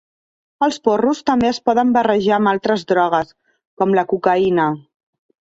[0.67, 3.31] Els porros també es poden barrejar amb altres drogues,
[3.83, 4.71] com la cocaïna.